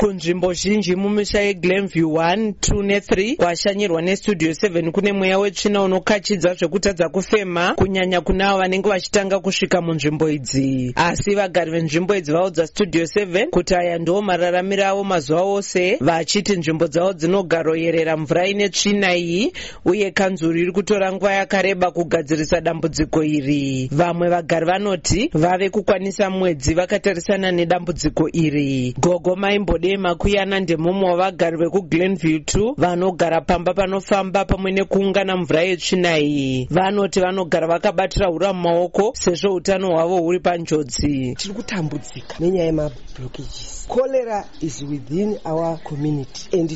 kunzvimbo 0.00 0.52
zhinji 0.52 0.96
mumisha 0.96 1.40
yeglenview 1.40 2.08
1 2.08 2.52
2 2.52 2.82
ne3 2.82 3.36
kwashanyirwa 3.36 4.02
nestudio 4.02 4.50
7 4.50 4.90
kune 4.90 5.12
mweya 5.12 5.38
wetsvina 5.38 5.82
unokachidza 5.82 6.54
zvekutadza 6.54 7.08
kufema 7.08 7.74
kunyanya 7.74 8.20
kuna 8.20 8.48
avo 8.48 8.58
vanenge 8.58 8.88
vachitanga 8.88 9.40
kusvika 9.40 9.80
munzvimbo 9.82 10.30
idzi. 10.30 10.92
Asi 10.96 11.34
vagari 11.34 11.70
venzvimbo 11.70 12.16
idzi 12.16 12.32
vaudza 12.32 12.66
studio 12.66 13.04
7 13.04 13.46
kuti 13.46 13.74
aya 13.74 13.98
ndiwo 13.98 14.22
mararamiro 14.22 14.84
avo 14.86 15.04
mazuva 15.04 15.42
ose 15.42 15.96
vachiti 16.00 16.56
nzvimbo 16.56 16.86
dzavo 16.88 17.12
dzinogaroyerera 17.12 18.16
mvura 18.16 18.46
ine 18.46 18.68
tsvina 18.68 19.16
iyi 19.16 19.52
uye 19.84 20.10
kanzuru 20.10 20.58
iri 20.58 20.72
kutora 20.72 21.12
nguva 21.12 21.32
yakareba 21.32 21.90
kugadzirisa 21.90 22.60
dambudziko 22.60 23.24
iri. 23.24 23.88
Vamwe 23.92 24.28
vagari 24.28 24.66
vanoti 24.66 25.30
vave 25.34 25.70
kukwanisa 25.70 26.30
mwedzi 26.30 26.74
vakatarisana 26.74 27.52
nedambudziko 27.52 28.28
iri. 28.32 28.94
Gogo 29.00 29.36
maimbode 29.36 29.89
makuyana 29.96 30.60
ndemumwe 30.60 31.10
wavagari 31.10 31.56
vekuglenview 31.56 32.38
2 32.38 32.74
vanogara 32.76 33.40
pamba 33.40 33.74
panofamba 33.74 34.44
pamwe 34.44 34.72
nekuungana 34.72 35.36
mvura 35.36 35.62
yetsvina 35.62 36.18
iyi 36.18 36.66
vanoti 36.70 37.20
vanogara 37.20 37.66
vakabatira 37.66 38.26
hura 38.26 38.52
mumaoko 38.52 39.12
sezvo 39.14 39.54
utano 39.54 39.88
hwavo 39.88 40.18
huri 40.18 40.40
panjodzi. 40.40 41.34
Tiri 41.38 41.54
kutambudzika 41.54 42.34
nenyaya 42.40 42.66
yemablockages 42.66 43.86
cholera 43.88 44.44
is 44.60 44.82
within 44.82 45.38
our 45.44 45.78
community 45.84 46.48
and 46.58 46.70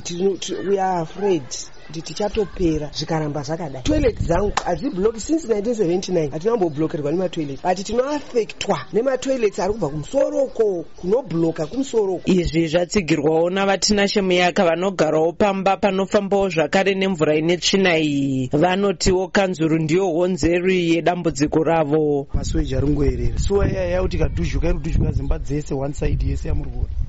we 0.69 0.79
are 0.81 1.03
afraid 1.03 1.43
kuti 1.87 2.03
tichatopera 2.03 2.91
zvikaramba 2.93 3.43
zvakadai. 3.43 3.83
Toilet 3.83 4.17
dzangu 4.21 4.53
hadzibloki 4.65 5.21
since 5.21 5.49
1979 5.49 6.31
hatinamboblokerwa 6.31 7.13
nematoilet. 7.13 7.63
But 7.63 7.87
tinoafektwa 7.87 8.79
nematoilets 8.93 9.59
ari 9.59 9.73
kubva 9.73 9.89
kumusoroko 9.89 10.85
kunobloka 11.01 11.67
kumusoroko 11.67 12.31
izvi 12.31 12.69
zvatsigirwawo 12.69 13.51
navatinashe 13.51 14.21
muyaka 14.23 14.65
vanogarawo 14.65 15.33
pamba 15.33 15.77
panofambawo 15.77 16.49
zvakare 16.49 16.95
nemvura 16.95 17.37
ine 17.37 17.57
tsvina 17.57 17.99
iyi. 17.99 18.49
Vanotiwo 18.53 19.29
kanzuru 19.29 19.79
ndiyo 19.79 20.07
honzeri 20.07 20.91
yedambudziko 20.91 21.65
ravo. 21.65 22.27
Masuweji 22.35 22.77
ari 22.77 22.89
ngoerera 22.89 23.39
suwa 23.39 23.71
iya 23.71 23.85
yakuti 23.85 24.17
ikadhuzhuka 24.17 24.67
iri 24.67 24.75
kudhuzhuka 24.75 25.13
dzimba 25.13 25.39
dzese 25.39 25.75
one 25.75 25.95
side 25.95 26.27
yese 26.27 26.49
yamuri 26.49 26.71
kuona 26.71 27.04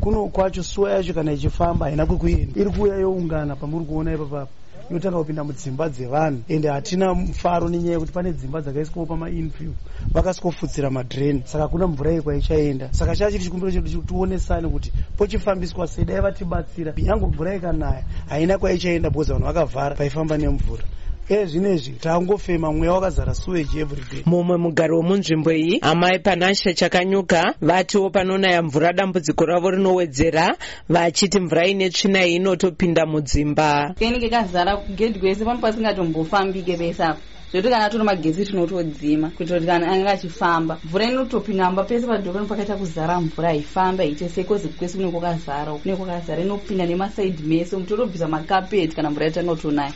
kuno 0.00 0.26
kwacho 0.28 0.62
suwa 0.62 0.90
yacho 0.90 1.14
kana 1.14 1.32
ichifamba 1.32 1.86
haina 1.86 2.06
kwekuenda. 2.06 2.60
Iri 2.60 2.70
kuuya 2.70 2.96
youngana 2.96 3.56
pamuri 3.56 3.84
kuona 3.84 4.14
ipapapa 4.14 4.50
inotanga 4.90 5.18
kupinda 5.18 5.44
mudzimba 5.44 5.88
dzevanhu. 5.88 6.42
Ende 6.48 6.68
hatina 6.68 7.14
mufaro 7.14 7.68
nenyaya 7.68 7.92
yekuti 7.92 8.12
pane 8.12 8.32
dzimba 8.32 8.60
dzakaiswawo 8.60 9.06
pamainfield. 9.06 9.74
Vakasikofutsira 10.14 10.90
madreni 10.90 11.42
saka 11.44 11.68
kuna 11.68 11.86
mvura 11.86 12.12
iyi 12.12 12.22
kwaichaenda 12.22 12.88
saka 12.92 13.16
chaa 13.16 13.30
chiri 13.30 13.44
chikumbiro 13.44 13.72
chedu 13.72 13.88
chitionesane 13.88 14.68
kuti 14.68 14.92
pochifambiswa 15.16 15.86
sei. 15.86 16.04
Dai 16.04 16.20
vatibatsira. 16.20 16.92
Nyange 16.98 17.26
mvura 17.26 17.54
ikanaya 17.54 18.04
haina 18.28 18.58
kwaichaenda 18.58 19.10
bhoza 19.10 19.34
vanhu 19.34 19.46
vakavhara 19.46 19.94
paifamba 19.96 20.38
nemvura 20.38 20.82
ezvinezvi 21.28 21.92
tangofema 22.00 22.72
mweya 22.72 22.92
wakazara 22.92 23.34
suweji 23.34 23.78
everyday. 23.80 24.22
Mumwe 24.26 24.56
mugari 24.56 24.92
wemunzvimbo 24.92 25.52
iyi 25.52 25.78
amai 25.82 26.18
panasha 26.18 26.74
chakanyuka 26.74 27.54
vatiwo 27.60 28.10
panonaya 28.10 28.62
mvura 28.62 28.92
dambudziko 28.92 29.46
ravo 29.46 29.70
rinowedzera 29.70 30.56
vachiti 30.88 31.40
mvura 31.40 31.66
ine 31.66 31.90
tsvina 31.90 32.26
iyi 32.26 32.36
inotopinda 32.36 33.06
mudzimba. 33.06 33.94
Inenge 34.00 34.28
kazara 34.28 34.76
kugedhi 34.76 35.18
kwese 35.18 35.44
pano 35.44 35.60
pasingatombofambike 35.60 36.76
pese 36.76 37.04
apo 37.04 37.20
zvekuti 37.52 37.70
kana 37.70 37.88
toro 37.90 38.04
magezi 38.04 38.44
tinotodzima 38.44 39.30
kuitira 39.30 39.58
kuti 39.58 39.66
kana 39.66 39.88
anga 39.92 40.10
achifamba 40.10 40.78
mvura 40.84 41.04
inotopindamba 41.04 41.84
pese 41.84 42.06
padhorobani 42.06 42.46
pakaita 42.46 42.76
kuzara 42.76 43.20
mvura 43.20 43.48
haifamba 43.48 44.04
haite 44.04 44.28
sekozi 44.28 44.68
kwese 44.68 44.96
kunenge 44.98 45.12
kwakazara 45.18 45.72
kunenge 45.72 45.96
kwakazara 45.96 46.42
inopinda 46.42 46.86
nemasaidhi 46.86 47.42
mese 47.42 47.76
totobvisa 47.76 48.28
makapeti 48.28 48.96
kana 48.96 49.10
mvura 49.10 49.26
yatanga 49.26 49.54
kutonaya 49.54 49.92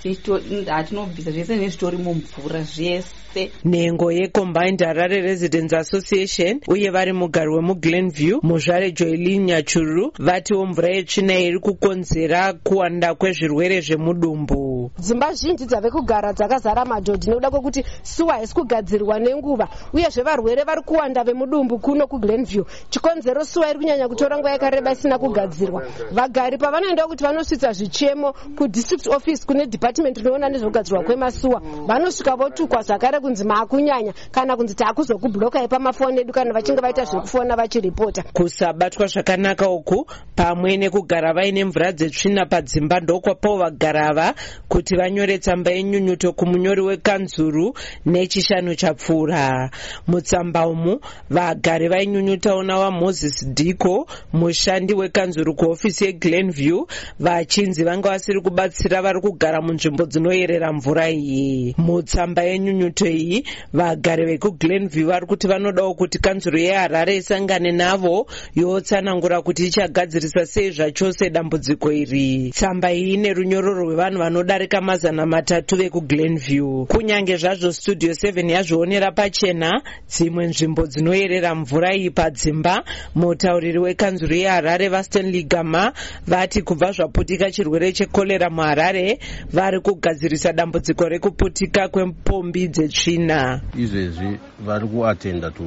hatinobvisa 1.21 1.31
zvese 1.31 1.57
nezvitori 1.57 1.97
mumvura 1.97 2.63
zvese. 2.63 3.51
Nhengo 3.65 4.11
yecombined 4.13 4.81
harare 4.81 5.23
residence 5.23 5.77
association 5.77 6.61
uye 6.69 6.91
vari 6.91 7.13
mugari 7.13 7.51
wemuglenview 7.51 8.41
muzvare 8.43 8.93
joelin 8.93 9.45
nyachuru 9.45 10.13
vatiwo 10.19 10.67
mvura 10.67 10.89
yetsvina 10.89 11.39
iri 11.39 11.59
kukonzera 11.59 12.53
kuwanda 12.53 13.15
kwezvirwere 13.15 13.81
zvemudumbu. 13.81 14.91
Dzimba 14.99 15.33
zhinji 15.33 15.67
dzave 15.67 15.91
kugara 15.91 16.33
dzakazara 16.33 16.85
madhodhi 16.85 17.31
nekuda 17.31 17.51
kwekuti 17.51 17.85
suwa 18.03 18.35
haisi 18.35 18.55
kugadzirwa 18.55 19.19
nenguva 19.19 19.69
uyezve 19.93 20.23
varwere 20.23 20.65
vari 20.65 20.83
kuwanda 20.83 21.25
vemudumbu 21.25 21.79
kuno 21.79 22.07
kuglenview 22.07 22.65
chikonzero 22.91 23.45
suwa 23.45 23.71
iri 23.71 23.79
kunyanya 23.79 24.09
kutora 24.09 24.37
nguva 24.37 24.51
yakareba 24.51 24.93
isina 24.93 25.19
kugadzirwa. 25.19 25.83
Vagari 26.13 26.59
pavanoendawo 26.59 27.09
kuti 27.09 27.25
vanosvitsa 27.25 27.73
zvichemo 27.73 28.33
kudistrict 28.57 29.07
office 29.07 29.47
kune 29.47 29.67
department 29.67 30.19
inoona 30.19 30.49
nezvekugadzirwa 30.49 31.05
kwemasuwa. 31.11 31.63
Vanosvika 31.87 32.37
votukwa 32.37 32.83
zvakare 32.83 33.21
kunzi 33.21 33.45
maakunyanya 33.45 34.13
kana 34.31 34.57
kunzi 34.57 34.75
taakuzokublokai 34.75 35.69
pamafoni 35.69 36.21
edu 36.21 36.33
kana 36.33 36.53
vachinge 36.53 36.81
vaita 36.81 37.05
zvekufona 37.05 37.57
vachiripota. 37.57 38.23
Kusabatwa 38.33 39.07
zvakanaka 39.07 39.71
uku 39.71 40.07
pamwe 40.37 40.77
nekugara 40.77 41.33
vaine 41.33 41.65
mvura 41.65 41.93
dzetsvina 41.93 42.47
padzimba 42.47 43.01
ndokwapawo 43.01 43.59
vagara 43.59 44.09
ava 44.09 44.35
kuti 44.69 44.97
vanyore 44.97 45.39
tsamba 45.39 45.71
yenyunyuto 45.71 46.33
kumunyori 46.33 46.83
wekanzuru 46.83 47.75
nechishanu 48.07 48.75
chapfuura. 48.75 49.71
Mutsamba 50.07 50.69
umu 50.69 51.01
vagari 51.31 51.89
vainyunyutawo 51.89 52.63
navamoses 52.63 53.49
diko 53.49 54.07
mushandi 54.33 54.95
wekanzuru 54.95 55.55
kuhofisi 55.55 56.05
yeglenview 56.05 56.87
vachinzi 57.19 57.85
vanga 57.85 58.09
vasiri 58.09 58.41
kubatsira 58.41 59.03
vari 59.03 59.21
kugara 59.21 59.61
munzvimbo 59.63 60.07
dzinoyerera 60.07 60.73
mvura 60.73 61.00
iyi. 61.09 61.75
Mutsamba 61.79 62.43
yenyunyuto 62.43 63.07
iyi 63.07 63.45
vagari 63.73 64.27
vekuglenview 64.27 65.07
vari 65.07 65.27
kuti 65.27 65.47
vanodawo 65.49 65.95
kuti 65.95 66.19
kanzuro 66.19 66.59
yeharare 66.59 67.17
isangane 67.17 67.73
navo 67.73 68.27
yotsanangura 68.55 69.43
kuti 69.43 69.67
ichagadzirisa 69.67 70.47
sei 70.47 70.71
zvachose 70.71 71.31
dambudziko 71.31 71.93
iri. 71.93 72.51
Tsamba 72.51 72.93
iyi 72.93 73.15
ine 73.15 73.33
runyororo 73.35 73.85
rwevanhu 73.85 74.19
vanodarika 74.19 74.81
mazana 74.81 75.27
matatu 75.27 75.77
vekuglenview 75.77 76.87
kunyange 76.87 77.37
zvazvo 77.37 77.73
studio 77.73 78.13
7 78.13 78.51
yazvionera 78.51 79.13
pachena 79.13 79.83
dzimwe 80.09 80.47
nzvimbo 80.47 80.87
dzinoyerera 80.87 81.55
mvura 81.55 81.95
iyi 81.95 82.11
padzimba 82.11 82.85
mutauriri 83.15 83.79
wekanzuro 83.79 84.35
yeharare 84.37 84.89
vastanley 84.89 85.43
gama 85.43 85.93
vati 86.27 86.63
kubva 86.63 86.93
zvaputika 86.93 87.51
chirwere 87.51 87.93
chekorera 87.93 88.51
muharare 88.51 89.19
vari 89.53 89.81
kugadzirisa 89.81 90.53
dambudziko 90.53 90.90
rekuputika 90.99 91.89
kwepombi 91.89 92.69
dzetsvina. 92.69 93.61
Izvezvi 93.75 94.39
vari 94.67 94.89
kuatenda 94.89 95.51
to, 95.51 95.65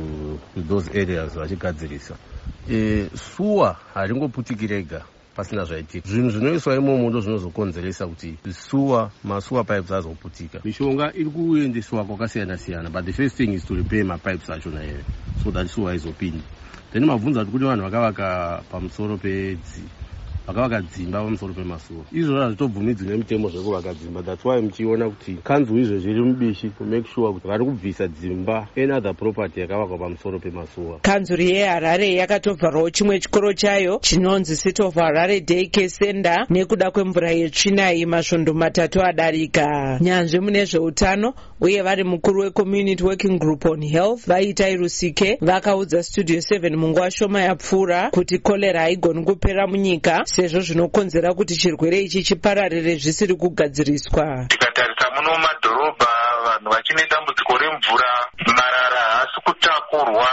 to 0.56 0.62
those 0.62 0.90
areas 0.92 1.36
vachigadzirisa. 1.36 2.16
E, 2.72 3.10
suwa 3.16 3.78
haringoputiki 3.94 4.68
rega 4.68 5.04
pasina 5.36 5.66
zvaitika 5.66 6.10
zvinhu 6.10 6.30
zvinoiswa 6.30 6.76
imomo 6.76 7.10
ndo 7.10 7.22
zvinozokonzeresa 7.22 8.08
kuti 8.08 8.38
suwa 8.52 9.12
masuwa 9.24 9.64
pipes 9.64 9.92
azoputika. 9.92 10.60
Mishonga 10.64 11.14
iri 11.14 11.30
kuendeswa 11.30 12.06
kwakasiyana 12.06 12.58
siyana 12.58 12.90
but 12.90 13.06
the 13.06 13.14
first 13.14 13.38
thing 13.38 13.54
is 13.54 13.66
to 13.66 13.76
repair 13.76 14.06
mapipes 14.06 14.50
achona 14.50 14.84
ere 14.84 15.04
so 15.44 15.52
that 15.52 15.68
suwa 15.68 15.96
izopindi 15.96 16.44
then 16.92 17.06
mabvunza 17.06 17.40
kuti 17.40 17.52
kune 17.52 17.66
vanhu 17.66 17.84
vakavaka 17.84 18.62
pamusoro 18.72 19.18
pedzi 19.18 19.84
vakavaka 20.48 20.82
dzimba 20.82 21.24
pamusoro 21.24 21.54
pemasuwa 21.54 22.06
izvozvo 22.12 22.42
hazvitobvumidzwi 22.42 23.08
nemitemo 23.08 23.50
zvekuvaka 23.50 23.94
dzimba. 23.94 24.24
Thats 24.24 24.46
why 24.46 24.62
muchiona 24.62 25.10
kuti 25.10 25.38
kanzuru 25.44 25.80
izvezvi 25.80 26.12
iri 26.12 26.22
mubishi 26.22 26.70
to 26.70 26.84
make 26.86 27.08
sure 27.08 27.34
kuti 27.34 27.48
vari 27.48 27.66
kubvisa 27.66 28.08
dzimba 28.08 28.68
another 28.78 29.16
property 29.16 29.60
yakavakwa 29.60 29.98
pamusoro 29.98 30.40
pemasuwa 30.40 31.00
kanzuru 31.00 31.44
yeharare 31.44 32.14
yakatovharawo 32.14 32.90
chimwe 32.90 33.20
chikoro 33.20 33.54
chayo 33.54 34.00
chinonzi 34.02 34.56
city 34.56 34.82
of 34.84 34.96
harare 34.96 35.40
day 35.40 35.68
care 35.68 35.90
center. 35.90 36.46
Nekuda 36.50 36.92
kwemvura 36.92 37.32
yetsvinai 37.32 38.06
masvondo 38.06 38.54
matatu 38.54 39.02
adarika. 39.02 39.98
Nyanzvi 40.02 40.40
mune 40.40 40.66
zveutano 40.66 41.34
uye 41.62 41.82
vari 41.82 42.04
mukuru 42.04 42.42
wecommunity 42.42 43.04
working 43.04 43.40
group 43.40 43.66
on 43.66 43.82
health. 43.82 44.28
Vaitai 44.28 44.76
rusike 44.76 45.38
vakaudza 45.42 46.04
studio 46.04 46.40
7 46.40 46.76
munguva 46.76 47.12
shoma 47.12 47.42
yapfuura 47.42 48.10
kuti 48.12 48.40
kolera 48.40 48.82
haigoni 48.82 49.24
kupera 49.24 49.68
munyika 49.68 50.26
sezvo 50.36 50.60
zvinokonzera 50.62 51.34
kuti 51.34 51.54
chirwere 51.56 51.98
ichi 52.02 52.24
chipararire 52.24 52.96
zvisiri 52.98 53.36
kugadziriswa. 53.36 54.46
Tikatarisa 54.50 55.06
muno 55.16 55.30
mumadhorobha 55.38 56.12
vanhu 56.46 56.70
vachine 56.74 57.04
dambudziko 57.12 57.54
remvura 57.58 58.12
marara 58.58 59.02
haasi 59.14 59.40
kutakurwa 59.46 60.30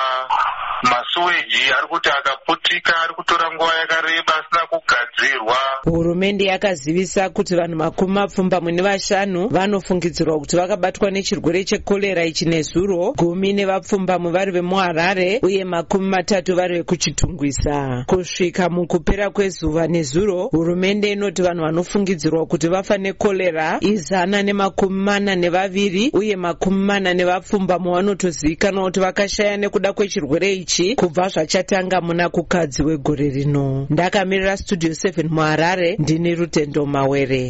masuweji 0.83 1.63
ari 1.79 1.87
kuti 1.89 2.09
akaputika 2.09 2.93
ari 3.05 3.15
kutora 3.15 3.51
nguva 3.55 3.75
yakareba 3.81 4.33
asina 4.35 4.67
kugadzirwa. 4.71 5.57
Hurumende 5.85 6.45
yakazivisa 6.45 7.31
kuti 7.31 7.57
vanhu 7.57 7.77
makumi 7.77 8.13
mapfumbamwe 8.13 8.73
nevashanu 8.73 9.49
vanofungidzirwa 9.49 10.39
kuti 10.39 10.57
vakabatwa 10.57 11.11
nechirwere 11.11 11.65
chekorera 11.65 12.25
ichi 12.25 12.45
nezuro 12.45 13.13
gumi 13.13 13.53
nevapfumbamwe 13.53 14.33
vari 14.33 14.53
vemuharare 14.53 15.41
uye 15.43 15.65
makumi 15.65 16.09
matatu 16.09 16.57
vari 16.57 16.75
vekuchitungwisa. 16.79 18.05
Kusvika 18.07 18.69
mukupera 18.69 19.31
kwezuva 19.31 19.87
nezuro 19.87 20.47
hurumende 20.47 21.13
inoti 21.13 21.43
vanhu 21.43 21.63
vanofungidzirwa 21.65 22.47
kuti 22.47 22.69
vafa 22.69 22.99
nekorera 22.99 23.79
izana 23.81 24.43
nemakumi 24.43 24.97
mana 25.05 25.35
nevaviri 25.37 26.11
uye 26.13 26.37
makumi 26.37 26.85
mana 26.85 27.15
nevapfumbamwe 27.15 27.93
vanotozivikanwa 27.93 28.85
kuti 28.85 29.01
vakashaya 29.01 29.57
nekuda 29.57 29.93
kwechirwere 29.93 30.53
ichi 30.71 30.95
kubva 30.95 31.29
zvachatanga 31.29 32.01
muna 32.01 32.29
kukadzi 32.29 32.83
wegore 32.83 33.29
rino. 33.31 33.87
Ndakamirira 33.91 34.57
studio 34.57 34.91
7 34.91 35.29
muharare 35.29 35.97
ndini 35.99 36.35
rutendo 36.35 36.87
mawere 36.87 37.43